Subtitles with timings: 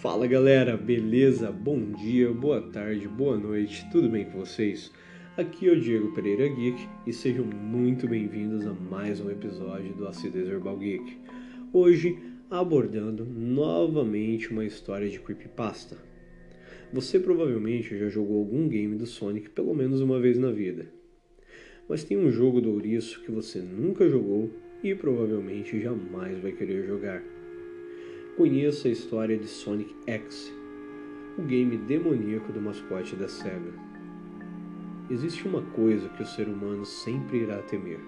[0.00, 1.52] Fala galera, beleza?
[1.52, 4.90] Bom dia, boa tarde, boa noite, tudo bem com vocês?
[5.36, 10.08] Aqui é o Diego Pereira Geek e sejam muito bem-vindos a mais um episódio do
[10.08, 11.18] Acidez Herbal Geek.
[11.70, 12.18] Hoje
[12.50, 15.98] abordando novamente uma história de creepypasta.
[16.94, 20.86] Você provavelmente já jogou algum game do Sonic pelo menos uma vez na vida.
[21.86, 24.48] Mas tem um jogo do ouriço que você nunca jogou
[24.82, 27.22] e provavelmente jamais vai querer jogar.
[28.40, 30.50] Conheça a história de Sonic X,
[31.36, 33.74] o game demoníaco do mascote da SEGA.
[35.10, 38.00] Existe uma coisa que o ser humano sempre irá temer: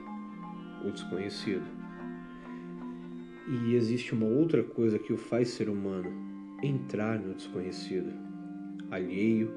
[0.86, 1.66] o desconhecido.
[3.46, 6.10] E existe uma outra coisa que o faz ser humano:
[6.62, 8.10] entrar no desconhecido,
[8.90, 9.52] alheio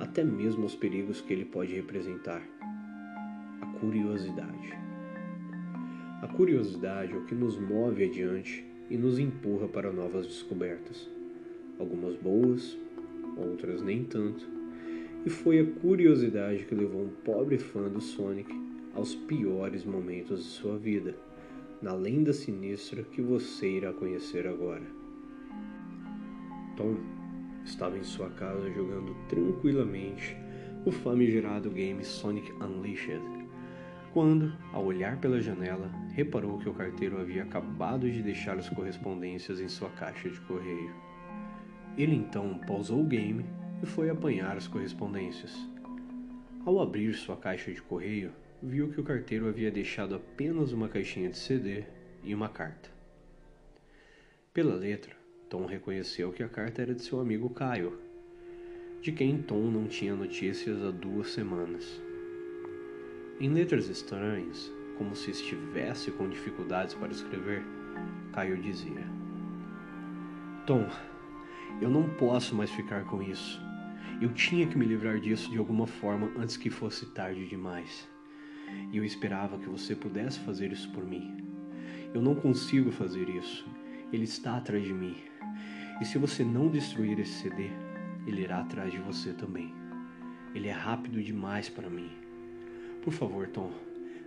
[0.00, 2.42] até mesmo aos perigos que ele pode representar.
[3.60, 4.72] A curiosidade.
[6.22, 11.08] A curiosidade é o que nos move adiante e nos empurra para novas descobertas.
[11.78, 12.78] Algumas boas,
[13.36, 14.46] outras nem tanto.
[15.24, 18.52] E foi a curiosidade que levou um pobre fã do Sonic
[18.94, 21.14] aos piores momentos de sua vida,
[21.82, 24.84] na lenda sinistra que você irá conhecer agora.
[26.76, 26.96] Tom
[27.64, 30.36] estava em sua casa jogando tranquilamente
[30.84, 33.20] o famigerado game Sonic Unleashed,
[34.12, 39.60] quando, ao olhar pela janela, reparou que o carteiro havia acabado de deixar as correspondências
[39.60, 40.90] em sua caixa de correio.
[41.94, 43.44] Ele então pausou o game
[43.82, 45.54] e foi apanhar as correspondências.
[46.64, 51.28] Ao abrir sua caixa de correio, viu que o carteiro havia deixado apenas uma caixinha
[51.28, 51.84] de CD
[52.24, 52.88] e uma carta.
[54.54, 55.14] Pela letra,
[55.50, 58.00] Tom reconheceu que a carta era de seu amigo Caio,
[59.02, 62.00] de quem Tom não tinha notícias há duas semanas.
[63.38, 67.64] Em letras estranhas, como se estivesse com dificuldades para escrever,
[68.32, 69.06] Caio dizia:
[70.66, 70.86] Tom,
[71.80, 73.60] eu não posso mais ficar com isso.
[74.20, 78.08] Eu tinha que me livrar disso de alguma forma antes que fosse tarde demais.
[78.92, 81.44] E eu esperava que você pudesse fazer isso por mim.
[82.14, 83.66] Eu não consigo fazer isso.
[84.12, 85.16] Ele está atrás de mim.
[86.00, 87.70] E se você não destruir esse CD,
[88.26, 89.74] ele irá atrás de você também.
[90.54, 92.10] Ele é rápido demais para mim.
[93.02, 93.70] Por favor, Tom,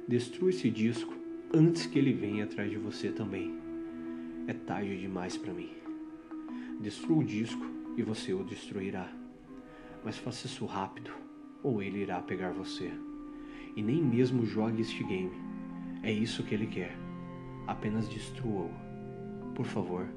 [0.10, 1.14] destrua esse disco
[1.54, 3.60] antes que ele venha atrás de você também.
[4.48, 5.70] É tarde demais para mim.
[6.82, 7.64] Destrua o disco
[7.96, 9.08] e você o destruirá.
[10.04, 11.12] Mas faça isso rápido,
[11.62, 12.92] ou ele irá pegar você.
[13.76, 15.38] E nem mesmo jogue este game.
[16.02, 16.98] É isso que ele quer.
[17.68, 18.72] Apenas destrua-o.
[19.54, 20.08] Por favor.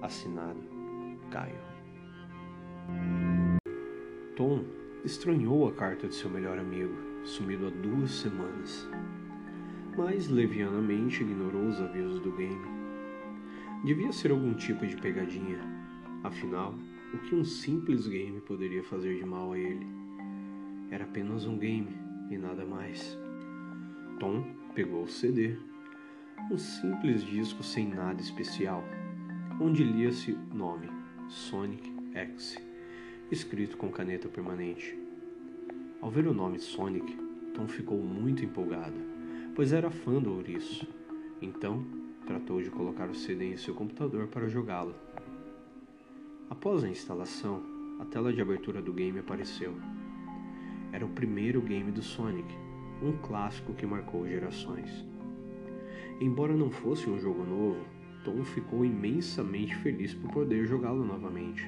[0.00, 0.62] Assinado
[1.32, 1.58] Caio.
[4.36, 4.62] Tom
[5.04, 8.88] estranhou a carta de seu melhor amigo sumido há duas semanas,
[9.96, 12.66] mas levianamente ignorou os avisos do game.
[13.84, 15.58] Devia ser algum tipo de pegadinha,
[16.22, 16.74] afinal,
[17.14, 19.86] o que um simples game poderia fazer de mal a ele?
[20.90, 21.96] Era apenas um game
[22.30, 23.18] e nada mais.
[24.18, 25.56] Tom pegou o CD,
[26.50, 28.84] um simples disco sem nada especial,
[29.60, 30.88] onde lia-se o nome
[31.28, 32.56] Sonic X,
[33.30, 34.96] escrito com caneta permanente.
[36.00, 37.16] Ao ver o nome Sonic,
[37.54, 39.15] Tom ficou muito empolgado,
[39.56, 40.86] pois era fã do ouriço.
[41.40, 41.82] Então,
[42.26, 44.94] tratou de colocar o CD em seu computador para jogá-lo.
[46.50, 47.62] Após a instalação,
[47.98, 49.74] a tela de abertura do game apareceu.
[50.92, 52.54] Era o primeiro game do Sonic,
[53.02, 55.06] um clássico que marcou gerações.
[56.20, 57.82] Embora não fosse um jogo novo,
[58.26, 61.66] Tom ficou imensamente feliz por poder jogá-lo novamente.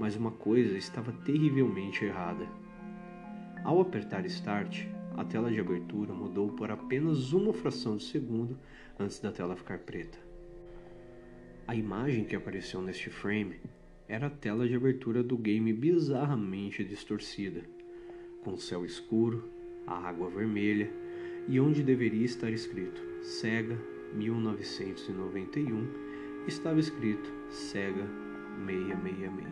[0.00, 2.48] Mas uma coisa estava terrivelmente errada.
[3.62, 4.86] Ao apertar Start,
[5.16, 8.58] a tela de abertura mudou por apenas uma fração de segundo
[8.98, 10.18] antes da tela ficar preta.
[11.66, 13.56] A imagem que apareceu neste frame
[14.06, 17.62] era a tela de abertura do game bizarramente distorcida,
[18.42, 19.48] com céu escuro,
[19.86, 20.90] a água vermelha
[21.48, 23.78] e onde deveria estar escrito Sega
[24.14, 25.88] 1991
[26.46, 28.06] estava escrito Sega
[28.66, 29.48] 666.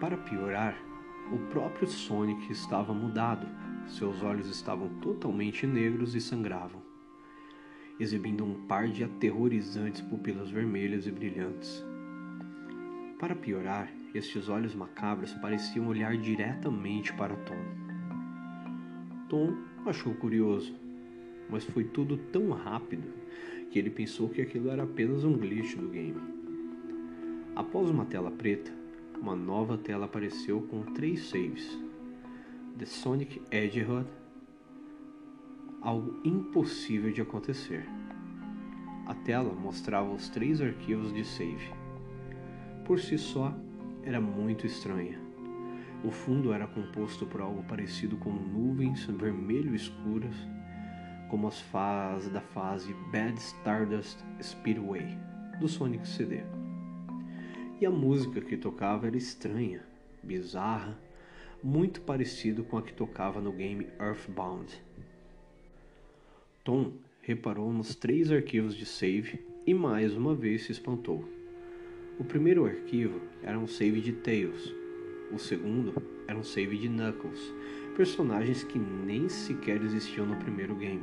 [0.00, 0.76] Para piorar,
[1.32, 3.46] o próprio Sonic estava mudado.
[3.88, 6.82] Seus olhos estavam totalmente negros e sangravam,
[7.98, 11.84] exibindo um par de aterrorizantes pupilas vermelhas e brilhantes.
[13.18, 17.64] Para piorar, estes olhos macabros pareciam olhar diretamente para Tom.
[19.28, 19.56] Tom
[19.86, 20.74] achou curioso,
[21.48, 23.08] mas foi tudo tão rápido
[23.70, 26.20] que ele pensou que aquilo era apenas um glitch do game.
[27.54, 28.72] Após uma tela preta,
[29.20, 31.85] uma nova tela apareceu com três saves.
[32.78, 34.06] The Sonic Hedgehog,
[35.80, 37.88] algo impossível de acontecer.
[39.06, 41.72] A tela mostrava os três arquivos de save.
[42.84, 43.54] por si só,
[44.02, 45.18] era muito estranha.
[46.04, 50.36] O fundo era composto por algo parecido com nuvens vermelho escuras,
[51.30, 55.16] como as fases da fase Bad Stardust Speedway
[55.58, 56.42] do Sonic CD.
[57.80, 59.82] E a música que tocava era estranha,
[60.22, 61.05] bizarra,
[61.62, 64.72] muito parecido com a que tocava no game Earthbound.
[66.62, 66.92] Tom
[67.22, 71.24] reparou nos três arquivos de save e mais uma vez se espantou.
[72.18, 74.74] O primeiro arquivo era um save de Tails,
[75.32, 75.94] o segundo
[76.26, 77.52] era um save de Knuckles,
[77.96, 81.02] personagens que nem sequer existiam no primeiro game.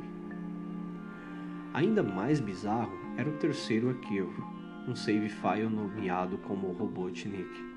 [1.72, 4.42] Ainda mais bizarro era o terceiro arquivo,
[4.88, 7.73] um save file nomeado como Robotnik.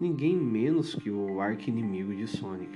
[0.00, 2.72] Ninguém menos que o arqui-inimigo de Sonic.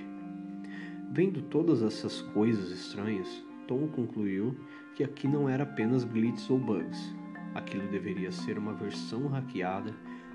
[1.11, 4.55] Vendo todas essas coisas estranhas, Tom concluiu
[4.95, 7.15] que aqui não era apenas glitches ou bugs.
[7.55, 9.95] Aquilo deveria ser uma versão hackeada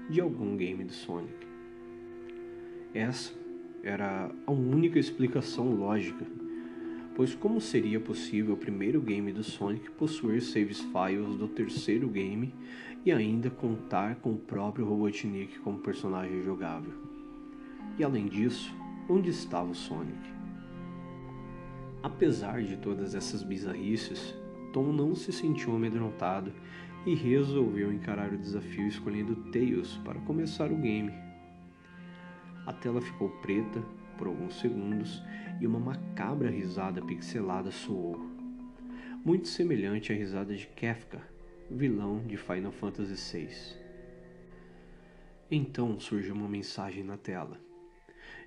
[0.10, 1.48] de algum game do Sonic.
[2.92, 3.34] Essa
[3.84, 6.26] era a única explicação lógica
[7.20, 12.54] pois como seria possível o primeiro game do Sonic possuir saves files do terceiro game
[13.06, 16.94] e ainda contar com o próprio Robotnik como personagem jogável?
[17.98, 18.74] E além disso,
[19.10, 20.20] onde estava o Sonic?
[22.02, 24.34] Apesar de todas essas bizarrices,
[24.72, 26.54] Tom não se sentiu amedrontado
[27.06, 31.12] e resolveu encarar o desafio escolhendo Tails para começar o game.
[32.66, 33.84] A tela ficou preta
[34.18, 35.24] por alguns segundos
[35.60, 38.20] e uma macabra risada pixelada soou,
[39.26, 41.22] muito semelhante à risada de Kefka,
[41.70, 43.50] vilão de Final Fantasy VI.
[45.52, 47.60] Então surgiu uma mensagem na tela.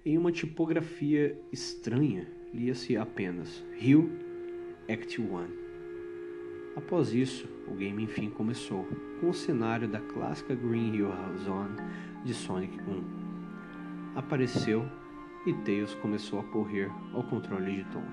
[0.05, 4.11] Em uma tipografia estranha, lia-se apenas Rio
[4.89, 5.63] Act 1.
[6.77, 8.85] Após isso, o game enfim começou,
[9.21, 11.11] com o cenário da clássica Green Hill
[11.45, 11.77] Zone
[12.25, 14.17] de Sonic 1.
[14.17, 14.85] Apareceu
[15.47, 18.05] e Tails começou a correr ao controle de Tom.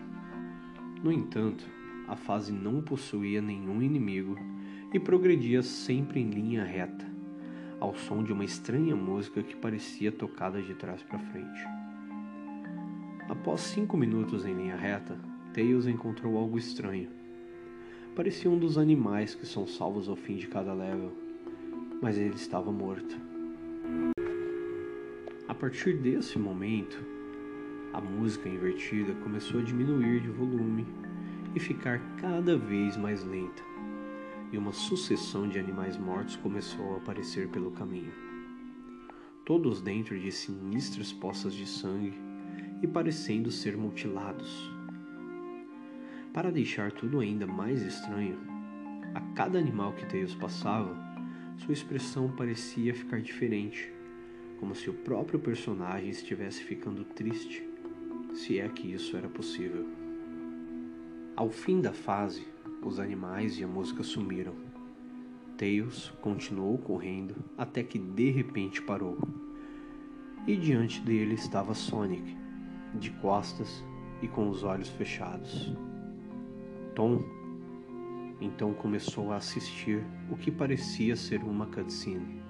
[1.03, 1.65] No entanto,
[2.07, 4.35] a fase não possuía nenhum inimigo
[4.93, 7.05] e progredia sempre em linha reta,
[7.79, 11.67] ao som de uma estranha música que parecia tocada de trás para frente.
[13.29, 15.17] Após cinco minutos em linha reta,
[15.53, 17.09] Tails encontrou algo estranho.
[18.15, 21.11] Parecia um dos animais que são salvos ao fim de cada level,
[22.01, 23.15] mas ele estava morto.
[25.47, 27.03] A partir desse momento,
[27.93, 30.85] a música invertida começou a diminuir de volume
[31.55, 33.63] e ficar cada vez mais lenta,
[34.51, 38.11] e uma sucessão de animais mortos começou a aparecer pelo caminho.
[39.45, 42.13] Todos dentro de sinistras poças de sangue
[42.81, 44.71] e parecendo ser mutilados.
[46.33, 48.39] Para deixar tudo ainda mais estranho,
[49.13, 50.95] a cada animal que Tails passava,
[51.57, 53.91] sua expressão parecia ficar diferente,
[54.59, 57.69] como se o próprio personagem estivesse ficando triste
[58.33, 59.85] se é que isso era possível.
[61.35, 62.45] Ao fim da fase,
[62.81, 64.53] os animais e a música sumiram.
[65.57, 69.17] Tails continuou correndo até que de repente parou.
[70.47, 72.35] E diante dele estava Sonic,
[72.95, 73.83] de costas
[74.21, 75.73] e com os olhos fechados.
[76.95, 77.23] Tom
[78.41, 82.41] então começou a assistir o que parecia ser uma cutscene.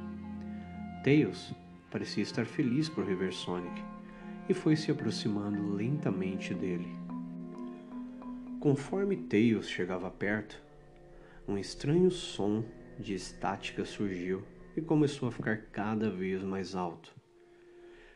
[1.03, 1.53] Tails
[1.89, 3.81] parecia estar feliz por rever Sonic
[4.47, 6.98] e foi se aproximando lentamente dele.
[8.59, 10.61] Conforme Tails chegava perto,
[11.47, 12.65] um estranho som
[12.99, 14.43] de estática surgiu
[14.75, 17.15] e começou a ficar cada vez mais alto.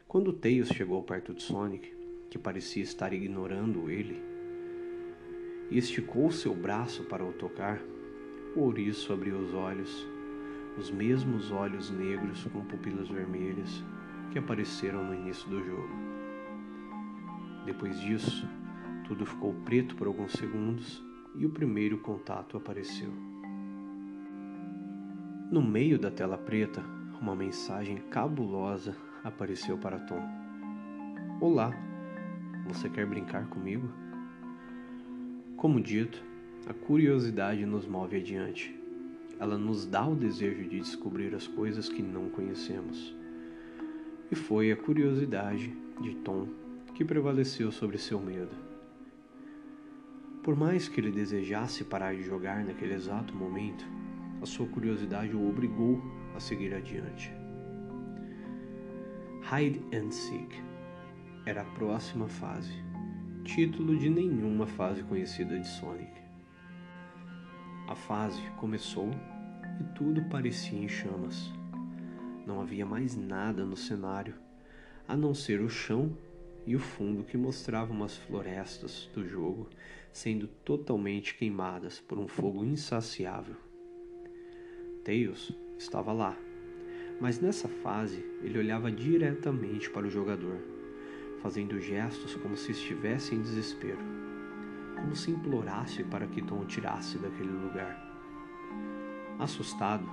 [0.06, 1.96] Quando Tails chegou perto de Sonic,
[2.30, 4.22] que parecia estar ignorando ele,
[5.72, 7.82] e esticou seu braço para o tocar,
[8.54, 10.06] o ouriço abriu os olhos,
[10.78, 13.82] os mesmos olhos negros com pupilas vermelhas
[14.34, 15.96] que apareceram no início do jogo.
[17.66, 18.46] Depois disso,
[19.08, 21.04] tudo ficou preto por alguns segundos
[21.36, 23.12] e o primeiro contato apareceu.
[25.52, 26.84] No meio da tela preta,
[27.22, 30.22] uma mensagem cabulosa apareceu para Tom.
[31.40, 31.72] Olá,
[32.66, 33.88] você quer brincar comigo?
[35.58, 36.24] Como dito,
[36.68, 38.74] a curiosidade nos move adiante.
[39.40, 43.16] Ela nos dá o desejo de descobrir as coisas que não conhecemos.
[44.32, 46.48] E foi a curiosidade de Tom
[46.96, 48.73] que prevaleceu sobre seu medo.
[50.44, 53.86] Por mais que ele desejasse parar de jogar naquele exato momento,
[54.42, 56.04] a sua curiosidade o obrigou
[56.36, 57.34] a seguir adiante.
[59.42, 60.62] Hide and Seek
[61.46, 62.74] era a próxima fase,
[63.46, 66.12] título de nenhuma fase conhecida de Sonic.
[67.88, 69.12] A fase começou
[69.80, 71.54] e tudo parecia em chamas.
[72.46, 74.36] Não havia mais nada no cenário,
[75.08, 76.18] a não ser o chão
[76.66, 79.70] e o fundo que mostrava umas florestas do jogo
[80.12, 83.56] sendo totalmente queimadas por um fogo insaciável.
[85.04, 86.38] Tails estava lá,
[87.20, 90.58] mas nessa fase ele olhava diretamente para o jogador,
[91.42, 94.00] fazendo gestos como se estivesse em desespero,
[94.96, 98.00] como se implorasse para que Tom o tirasse daquele lugar.
[99.40, 100.06] Assustado,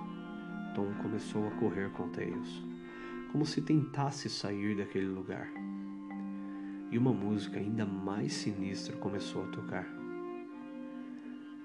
[0.75, 2.65] Tom começou a correr com Tails,
[3.31, 5.53] como se tentasse sair daquele lugar
[6.91, 9.87] e uma música ainda mais sinistra começou a tocar.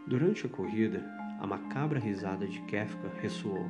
[0.05, 1.03] Durante a corrida,
[1.39, 3.69] a macabra risada de Kefka ressoou,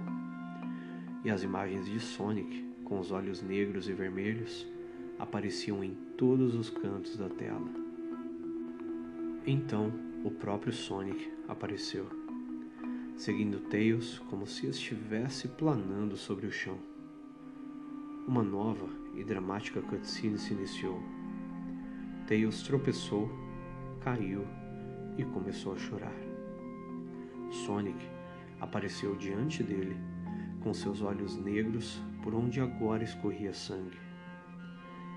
[1.24, 4.68] e as imagens de Sonic, com os olhos negros e vermelhos,
[5.18, 7.68] apareciam em todos os cantos da tela.
[9.48, 9.92] Então,
[10.24, 12.08] o próprio Sonic apareceu,
[13.16, 16.78] seguindo Tails como se estivesse planando sobre o chão.
[18.28, 21.02] Uma nova e dramática cutscene se iniciou
[22.28, 23.30] Tails tropeçou,
[24.02, 24.48] caiu
[25.16, 26.16] e começou a chorar.
[27.52, 28.04] Sonic
[28.60, 29.96] apareceu diante dele,
[30.64, 34.00] com seus olhos negros por onde agora escorria sangue.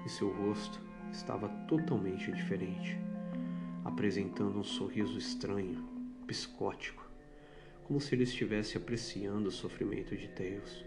[0.04, 2.98] E seu rosto estava totalmente diferente,
[3.86, 5.82] apresentando um sorriso estranho,
[6.26, 7.08] psicótico,
[7.84, 10.84] como se ele estivesse apreciando o sofrimento de Tails,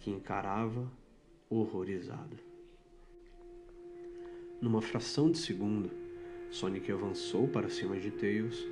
[0.00, 0.90] que encarava
[1.48, 2.47] horrorizado.
[4.60, 5.88] Numa fração de segundo,
[6.50, 8.66] Sonic avançou para cima de Tails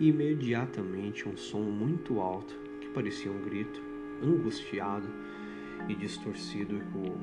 [0.00, 3.82] e imediatamente um som muito alto, que parecia um grito,
[4.22, 5.06] angustiado
[5.88, 7.18] e distorcido ecoou,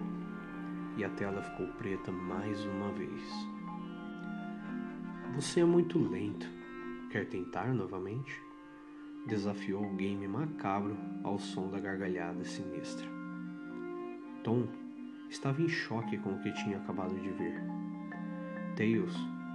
[0.96, 3.24] e a tela ficou preta mais uma vez.
[5.34, 6.48] Você é muito lento.
[7.10, 8.40] Quer tentar novamente?
[9.26, 13.08] Desafiou o game macabro ao som da gargalhada sinistra.
[14.44, 14.68] Tom
[15.32, 17.73] estava em choque com o que tinha acabado de ver.
[18.76, 19.14] Tails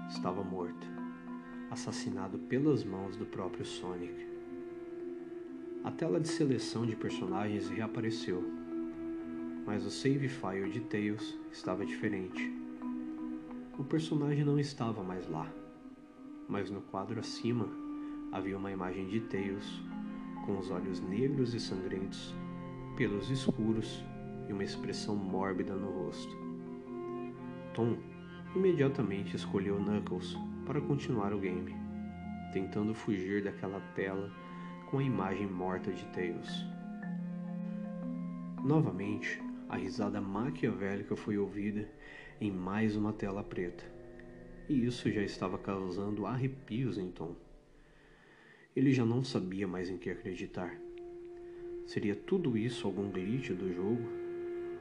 [0.09, 0.87] estava morto,
[1.73, 4.15] assassinado pelas mãos do próprio Sonic.
[5.83, 8.45] A tela de seleção de personagens reapareceu,
[9.67, 12.49] mas o save file de Tails estava diferente.
[13.77, 15.53] O personagem não estava mais lá,
[16.49, 17.69] mas no quadro acima
[18.31, 19.83] havia uma imagem de Tails
[20.47, 22.33] com os olhos negros e sangrentos,
[22.97, 24.01] pelos escuros
[24.49, 26.37] e uma expressão mórbida no rosto.
[27.75, 27.99] Tom
[28.59, 30.37] imediatamente escolheu Knuckles
[30.67, 31.77] para continuar o game,
[32.53, 34.33] tentando fugir daquela tela
[34.91, 36.67] com a imagem morta de Tails.
[38.65, 41.89] Novamente, a risada maquiavélica foi ouvida
[42.41, 43.85] em mais uma tela preta,
[44.69, 47.37] e isso já estava causando arrepios em Tom.
[48.75, 50.77] Ele já não sabia mais em que acreditar.
[51.87, 54.03] Seria tudo isso algum glitch do jogo?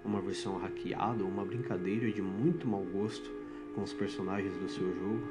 [0.04, 3.47] Uma versão hackeada ou uma brincadeira de muito mau gosto
[3.78, 5.22] com os personagens do seu jogo.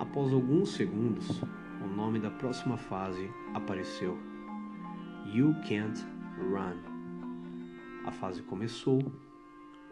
[0.00, 1.40] Após alguns segundos,
[1.80, 4.18] o nome da próxima fase apareceu:
[5.32, 6.04] You Can't
[6.38, 6.76] Run.
[8.04, 9.00] A fase começou.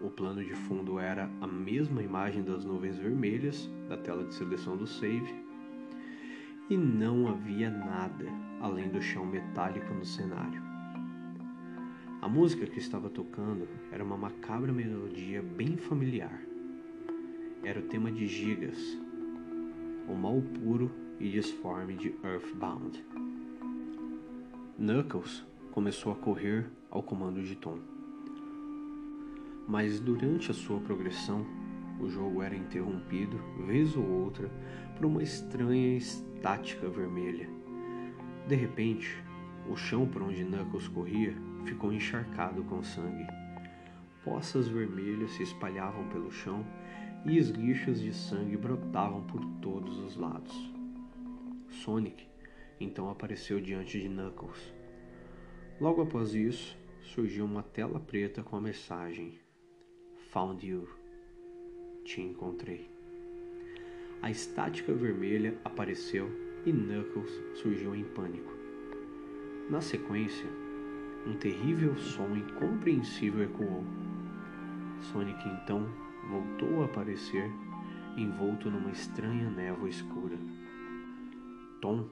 [0.00, 4.76] O plano de fundo era a mesma imagem das nuvens vermelhas da tela de seleção
[4.76, 5.32] do save.
[6.68, 8.26] E não havia nada
[8.60, 10.62] além do chão metálico no cenário.
[12.20, 16.47] A música que estava tocando era uma macabra melodia bem familiar
[17.64, 18.78] era o tema de Gigas,
[20.08, 23.04] o mal puro e disforme de Earthbound.
[24.78, 27.78] Knuckles começou a correr ao comando de Tom.
[29.66, 31.44] Mas durante a sua progressão,
[32.00, 34.48] o jogo era interrompido, vez ou outra,
[34.96, 37.48] por uma estranha estática vermelha.
[38.46, 39.22] De repente,
[39.68, 41.34] o chão por onde Knuckles corria
[41.64, 43.26] ficou encharcado com sangue.
[44.24, 46.64] Poças vermelhas se espalhavam pelo chão
[47.24, 50.54] e esguichos de sangue brotavam por todos os lados.
[51.68, 52.26] Sonic
[52.80, 54.72] então apareceu diante de Knuckles.
[55.80, 59.38] Logo após isso, surgiu uma tela preta com a mensagem:
[60.30, 60.88] Found you.
[62.04, 62.88] Te encontrei.
[64.22, 66.30] A estática vermelha apareceu
[66.64, 68.52] e Knuckles surgiu em pânico.
[69.70, 70.48] Na sequência,
[71.26, 73.84] um terrível som incompreensível ecoou.
[75.12, 75.86] Sonic então
[76.28, 77.50] voltou a aparecer
[78.16, 80.36] envolto numa estranha névoa escura.
[81.80, 82.06] Tom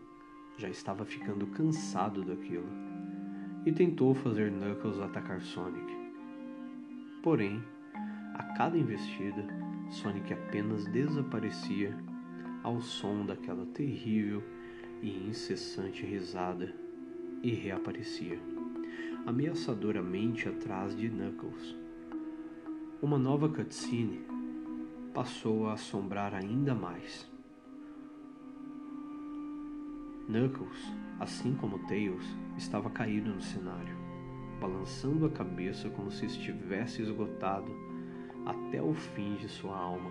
[0.56, 2.68] já estava ficando cansado daquilo
[3.64, 5.92] e tentou fazer Knuckles atacar Sonic.
[7.22, 7.62] Porém,
[8.34, 9.44] a cada investida,
[9.90, 11.96] Sonic apenas desaparecia
[12.62, 14.42] ao som daquela terrível
[15.02, 16.72] e incessante risada
[17.42, 18.38] e reaparecia,
[19.26, 21.85] ameaçadoramente atrás de Knuckles.
[23.06, 24.26] Uma nova cutscene
[25.14, 27.30] passou a assombrar ainda mais.
[30.28, 33.96] Knuckles, assim como Tails, estava caído no cenário,
[34.60, 37.70] balançando a cabeça como se estivesse esgotado
[38.44, 40.10] até o fim de sua alma.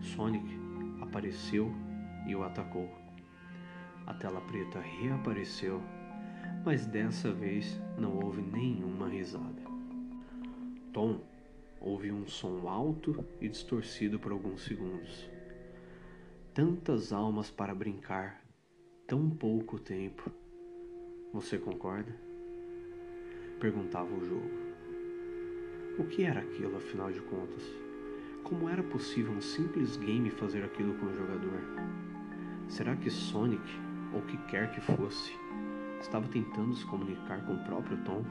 [0.00, 0.58] Sonic
[1.02, 1.72] apareceu
[2.26, 2.90] e o atacou.
[4.08, 5.80] A tela preta reapareceu,
[6.64, 9.62] mas dessa vez não houve nenhuma risada.
[10.92, 11.20] Tom
[11.84, 15.28] ouviu um som alto e distorcido por alguns segundos.
[16.54, 18.42] Tantas almas para brincar
[19.06, 20.30] tão pouco tempo.
[21.34, 22.16] Você concorda?
[23.60, 24.50] Perguntava o jogo.
[25.98, 27.62] O que era aquilo, afinal de contas?
[28.42, 31.60] Como era possível um simples game fazer aquilo com o jogador?
[32.68, 33.62] Será que Sonic,
[34.12, 35.32] ou que quer que fosse,
[36.00, 38.24] estava tentando se comunicar com o próprio Tom?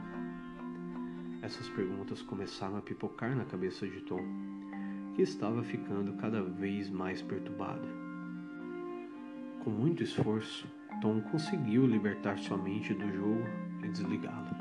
[1.44, 4.24] Essas perguntas começaram a pipocar na cabeça de Tom,
[5.14, 7.86] que estava ficando cada vez mais perturbado.
[9.62, 10.66] Com muito esforço,
[11.02, 13.44] Tom conseguiu libertar sua mente do jogo
[13.84, 14.58] e desligá-la.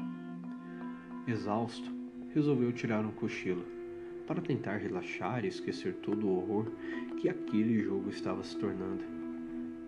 [1.25, 1.89] Exausto,
[2.35, 3.65] resolveu tirar um cochilo
[4.27, 6.67] para tentar relaxar e esquecer todo o horror
[7.17, 9.05] que aquele jogo estava se tornando.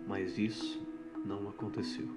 [0.07, 0.81] Mas isso
[1.25, 2.07] não aconteceu.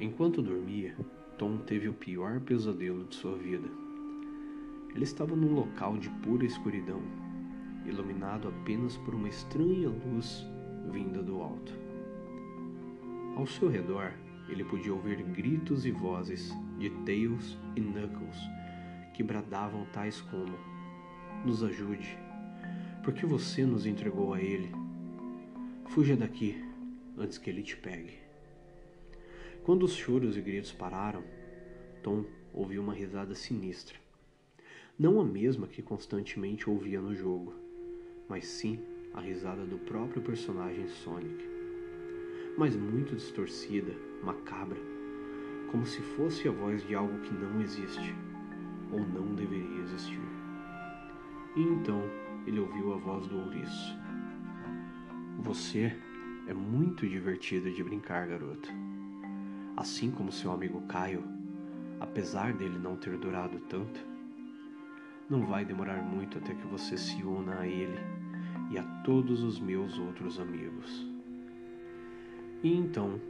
[0.00, 0.96] Enquanto dormia,
[1.38, 3.68] Tom teve o pior pesadelo de sua vida.
[4.94, 7.02] Ele estava num local de pura escuridão,
[7.84, 10.46] iluminado apenas por uma estranha luz
[10.92, 11.74] vinda do alto.
[13.36, 14.12] Ao seu redor,
[14.48, 18.38] ele podia ouvir gritos e vozes de Tails e Knuckles
[19.14, 20.56] que bradavam tais como:
[21.44, 22.18] Nos ajude,
[23.02, 24.70] porque você nos entregou a ele.
[25.86, 26.62] Fuja daqui
[27.16, 28.23] antes que ele te pegue.
[29.64, 31.24] Quando os choros e gritos pararam,
[32.02, 33.98] Tom ouviu uma risada sinistra.
[34.98, 37.54] Não a mesma que constantemente ouvia no jogo,
[38.28, 38.78] mas sim
[39.14, 41.42] a risada do próprio personagem Sonic,
[42.58, 43.90] mas muito distorcida,
[44.22, 44.78] macabra,
[45.70, 48.14] como se fosse a voz de algo que não existe
[48.92, 50.20] ou não deveria existir.
[51.56, 52.02] E então
[52.46, 53.96] ele ouviu a voz do ouriço.
[55.38, 55.90] Você
[56.46, 58.93] é muito divertido de brincar, garoto.
[59.76, 61.24] Assim como seu amigo Caio,
[61.98, 64.00] apesar dele não ter durado tanto,
[65.28, 67.98] não vai demorar muito até que você se una a ele
[68.70, 71.06] e a todos os meus outros amigos.
[72.62, 73.20] E então,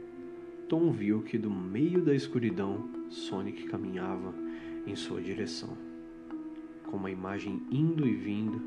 [0.69, 4.33] Tom viu que do meio da escuridão Sonic caminhava
[4.85, 5.75] em sua direção,
[6.85, 8.61] com uma imagem indo e vindo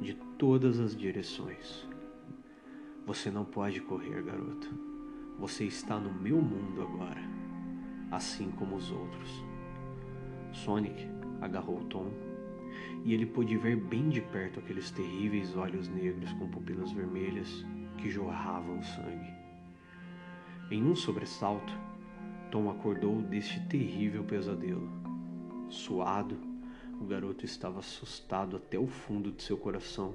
[0.00, 1.86] de todas as direções.
[3.04, 4.95] Você não pode correr, garoto.
[5.38, 7.20] Você está no meu mundo agora,
[8.10, 9.44] assim como os outros.
[10.52, 11.06] Sonic
[11.40, 12.10] agarrou Tom
[13.04, 17.64] e ele pôde ver bem de perto aqueles terríveis olhos negros com pupilas vermelhas
[17.98, 19.34] que jorravam sangue.
[20.70, 21.72] Em um sobressalto,
[22.50, 24.88] Tom acordou deste terrível pesadelo.
[25.68, 26.36] Suado,
[27.00, 30.14] o garoto estava assustado até o fundo de seu coração.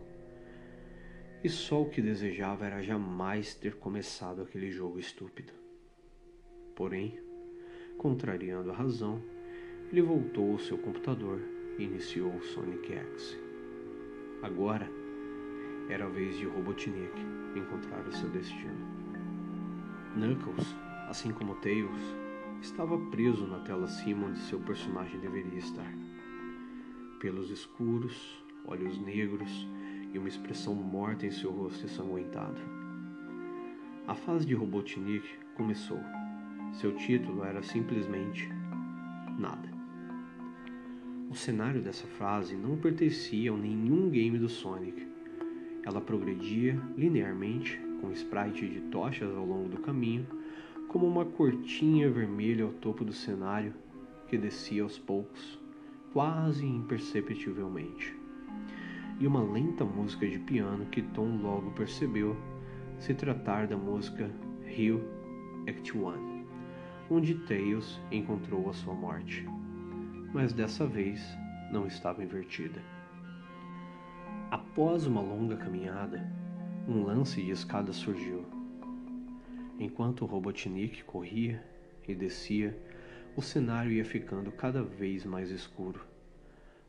[1.44, 5.54] E só o que desejava era jamais ter começado aquele jogo estúpido.
[6.76, 7.20] Porém,
[7.98, 9.22] contrariando a razão,
[9.92, 11.42] ele voltou ao seu computador
[11.84, 13.38] iniciou Sonic X.
[14.44, 14.90] Agora
[15.90, 17.20] era a vez de Robotnik
[17.56, 19.02] encontrar o seu destino.
[20.16, 20.76] Knuckles,
[21.08, 22.02] assim como Tails,
[22.62, 25.92] estava preso na tela acima onde seu personagem deveria estar.
[27.20, 29.68] Pelos escuros, olhos negros
[30.14, 32.60] e uma expressão morta em seu rosto ensanguentado.
[34.08, 36.00] A fase de Robotnik começou.
[36.74, 38.50] Seu título era simplesmente
[39.38, 39.70] Nada.
[41.30, 45.08] O cenário dessa frase não pertencia a nenhum game do Sonic.
[45.84, 50.28] Ela progredia linearmente, com sprite de tochas ao longo do caminho,
[50.88, 53.74] como uma cortinha vermelha ao topo do cenário
[54.28, 55.58] que descia aos poucos,
[56.12, 58.14] quase imperceptivelmente.
[59.22, 62.36] E uma lenta música de piano que Tom logo percebeu
[63.00, 64.30] se tratar da música
[64.66, 65.02] Rio
[65.66, 66.46] Act 1,
[67.10, 69.48] onde Tails encontrou a sua morte
[70.34, 71.22] mas dessa vez
[71.72, 72.82] não estava invertida.
[74.50, 76.26] Após uma longa caminhada,
[76.88, 78.46] um lance de escada surgiu.
[79.80, 81.64] Enquanto o Robotnik corria
[82.08, 82.78] e descia,
[83.36, 86.06] o cenário ia ficando cada vez mais escuro,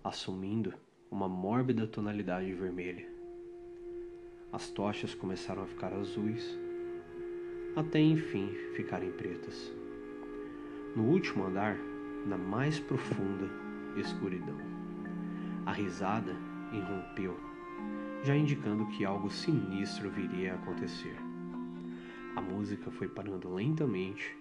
[0.03, 0.75] assumindo
[1.12, 3.07] uma mórbida tonalidade vermelha.
[4.51, 6.59] As tochas começaram a ficar azuis,
[7.77, 9.70] até enfim ficarem pretas.
[10.96, 11.77] No último andar,
[12.27, 13.46] na mais profunda
[13.94, 14.57] escuridão.
[15.66, 16.35] A risada
[16.72, 17.38] irrompeu,
[18.25, 21.16] já indicando que algo sinistro viria a acontecer.
[22.35, 24.35] A música foi parando lentamente,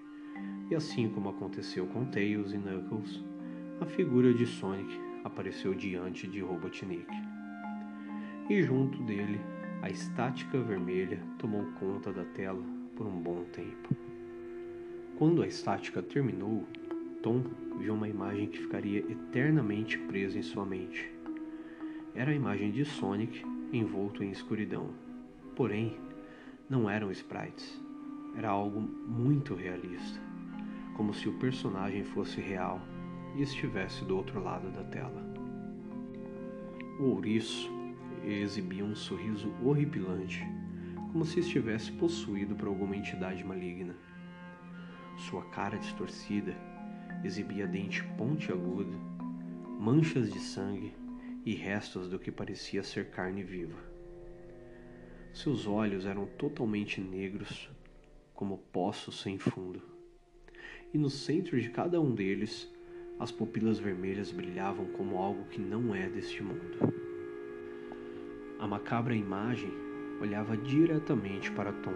[0.69, 3.21] e assim como aconteceu com Tails e Knuckles,
[3.81, 7.11] a figura de Sonic apareceu diante de Robotnik.
[8.49, 9.39] E junto dele,
[9.81, 12.63] a estática vermelha tomou conta da tela
[12.95, 13.95] por um bom tempo.
[15.17, 16.67] Quando a estática terminou,
[17.21, 17.43] Tom
[17.77, 21.11] viu uma imagem que ficaria eternamente presa em sua mente.
[22.15, 24.89] Era a imagem de Sonic envolto em escuridão.
[25.55, 25.97] Porém,
[26.69, 27.79] não eram sprites.
[28.35, 30.19] Era algo muito realista,
[30.95, 32.81] como se o personagem fosse real
[33.35, 35.23] e estivesse do outro lado da tela.
[36.99, 37.69] O ouriço
[38.23, 40.43] exibia um sorriso horripilante,
[41.11, 43.95] como se estivesse possuído por alguma entidade maligna.
[45.17, 46.55] Sua cara distorcida
[47.23, 48.97] exibia dente pontiagudo,
[49.79, 50.93] manchas de sangue
[51.45, 53.77] e restos do que parecia ser carne viva.
[55.33, 57.69] Seus olhos eram totalmente negros,
[58.33, 59.81] como poços sem fundo,
[60.93, 62.71] e no centro de cada um deles
[63.19, 66.93] as pupilas vermelhas brilhavam como algo que não é deste mundo.
[68.59, 69.71] A macabra imagem
[70.19, 71.95] olhava diretamente para Tom,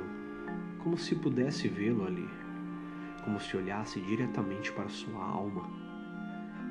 [0.83, 2.27] como se pudesse vê-lo ali
[3.25, 5.67] como se olhasse diretamente para sua alma,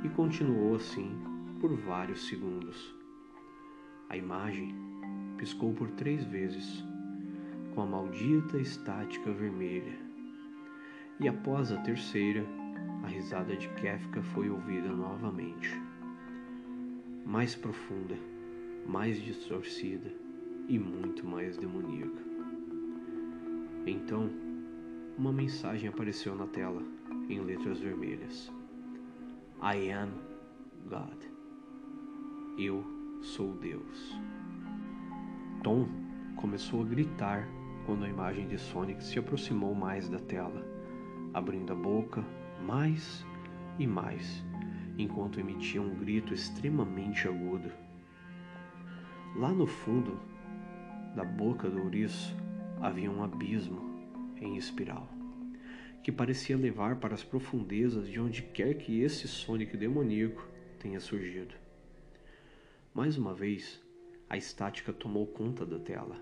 [0.04, 1.10] e continuou assim
[1.60, 2.94] por vários segundos.
[4.08, 4.72] A imagem
[5.36, 6.84] piscou por três vezes,
[7.74, 9.98] com a maldita estática vermelha,
[11.18, 12.46] e após a terceira,
[13.02, 15.78] a risada de Kefka foi ouvida novamente.
[17.24, 18.16] Mais profunda,
[18.86, 20.10] mais distorcida
[20.68, 22.22] e muito mais demoníaca.
[23.86, 24.30] Então,
[25.18, 26.82] uma mensagem apareceu na tela,
[27.28, 28.50] em letras vermelhas:
[29.60, 30.10] I am
[30.88, 31.22] God.
[32.58, 32.84] Eu
[33.20, 34.18] sou Deus.
[35.62, 35.88] Tom
[36.36, 37.48] começou a gritar
[37.84, 40.64] quando a imagem de Sonic se aproximou mais da tela,
[41.32, 42.24] abrindo a boca
[42.64, 43.24] mais
[43.78, 44.42] e mais,
[44.96, 47.70] enquanto emitia um grito extremamente agudo.
[49.36, 50.18] Lá no fundo
[51.14, 52.34] da boca do ouriço
[52.80, 54.08] havia um abismo
[54.40, 55.08] em espiral,
[56.02, 60.46] que parecia levar para as profundezas de onde quer que esse Sonic demoníaco
[60.78, 61.54] tenha surgido.
[62.94, 63.82] Mais uma vez,
[64.28, 66.16] a estática tomou conta da tela,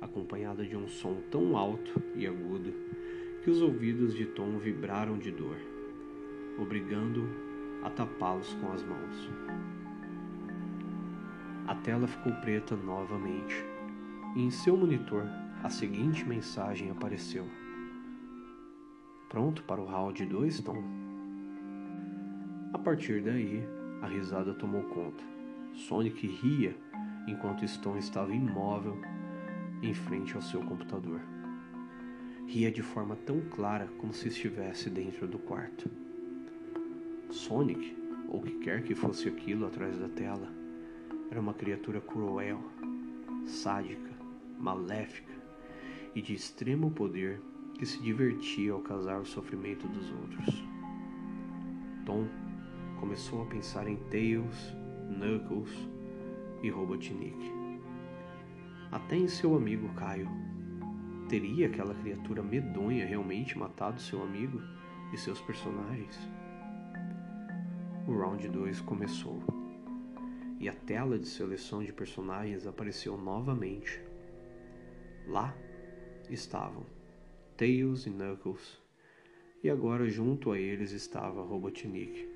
[0.00, 2.74] acompanhada de um som tão alto e agudo
[3.46, 5.56] que os ouvidos de Tom vibraram de dor,
[6.58, 7.28] obrigando-o
[7.86, 9.30] a tapá-los com as mãos.
[11.68, 13.54] A tela ficou preta novamente,
[14.34, 15.22] e em seu monitor
[15.62, 17.46] a seguinte mensagem apareceu:
[19.28, 20.82] Pronto para o round 2, Tom?
[22.72, 23.62] A partir daí,
[24.02, 25.22] a risada tomou conta.
[25.72, 26.76] Sonic ria
[27.28, 29.00] enquanto Stone estava imóvel
[29.84, 31.20] em frente ao seu computador.
[32.46, 35.90] Ria de forma tão clara como se estivesse dentro do quarto.
[37.28, 37.96] Sonic,
[38.28, 40.52] ou o que quer que fosse aquilo atrás da tela,
[41.28, 42.62] era uma criatura cruel,
[43.44, 44.10] sádica,
[44.58, 45.34] maléfica
[46.14, 47.40] e de extremo poder
[47.74, 50.64] que se divertia ao causar o sofrimento dos outros.
[52.06, 52.28] Tom
[53.00, 54.72] começou a pensar em Tails,
[55.10, 55.70] Knuckles
[56.62, 57.52] e Robotnik.
[58.90, 60.55] Até em seu amigo Caio.
[61.28, 64.62] Teria aquela criatura medonha realmente matado seu amigo
[65.12, 66.16] e seus personagens?
[68.06, 69.42] O round 2 começou
[70.60, 74.00] e a tela de seleção de personagens apareceu novamente.
[75.26, 75.52] Lá
[76.30, 76.86] estavam
[77.56, 78.80] Tails e Knuckles,
[79.64, 82.28] e agora junto a eles estava Robotnik,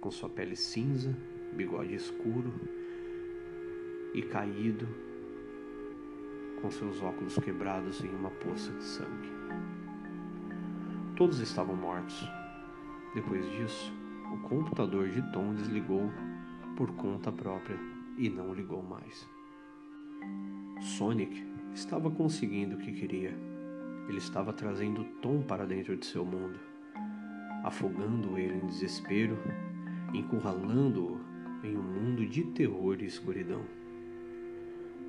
[0.00, 1.14] com sua pele cinza,
[1.54, 2.54] bigode escuro
[4.14, 4.88] e caído,
[6.60, 9.30] com seus óculos quebrados em uma poça de sangue.
[11.16, 12.28] Todos estavam mortos.
[13.14, 13.92] Depois disso,
[14.32, 16.10] o computador de Tom desligou
[16.76, 17.78] por conta própria
[18.16, 19.28] e não ligou mais.
[20.80, 21.44] Sonic
[21.74, 23.36] estava conseguindo o que queria.
[24.08, 26.58] Ele estava trazendo Tom para dentro de seu mundo,
[27.64, 29.36] afogando ele em desespero,
[30.14, 31.20] encurralando-o
[31.62, 33.62] em um mundo de terror e escuridão.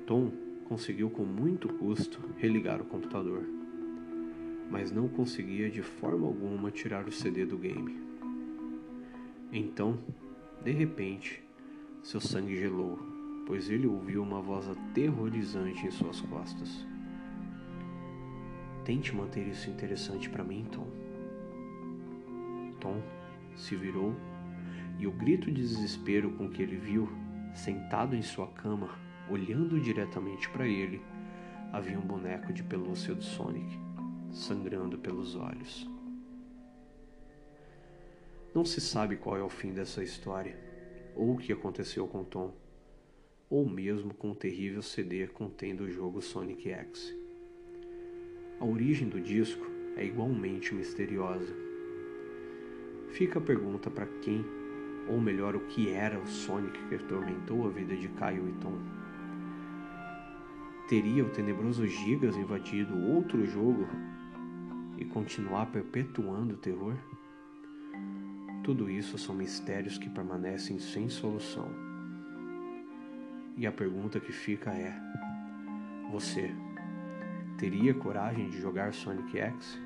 [0.06, 3.44] Tom conseguiu com muito custo religar o computador,
[4.70, 8.00] mas não conseguia de forma alguma tirar o CD do game.
[9.52, 9.98] Então,
[10.62, 11.42] de repente,
[12.02, 13.10] seu sangue gelou
[13.50, 16.86] pois ele ouviu uma voz aterrorizante em suas costas.
[18.84, 20.86] Tente manter isso interessante para mim, Tom.
[22.78, 23.02] Tom
[23.56, 24.14] se virou
[25.00, 27.08] e o grito de desespero com que ele viu,
[27.52, 28.88] sentado em sua cama,
[29.30, 31.00] olhando diretamente para ele,
[31.72, 33.78] havia um boneco de pelúcia do Sonic,
[34.32, 35.88] sangrando pelos olhos.
[38.52, 40.58] Não se sabe qual é o fim dessa história,
[41.14, 42.52] ou o que aconteceu com Tom,
[43.48, 47.16] ou mesmo com o terrível CD contendo o jogo Sonic X.
[48.58, 49.64] A origem do disco
[49.96, 51.54] é igualmente misteriosa.
[53.12, 54.44] Fica a pergunta para quem,
[55.08, 58.99] ou melhor, o que era o Sonic que atormentou a vida de Caio e Tom.
[60.90, 63.86] Teria o tenebroso Gigas invadido outro jogo
[64.98, 66.96] e continuar perpetuando o terror?
[68.64, 71.70] Tudo isso são mistérios que permanecem sem solução.
[73.56, 74.92] E a pergunta que fica é:
[76.10, 76.52] você
[77.56, 79.80] teria coragem de jogar Sonic X?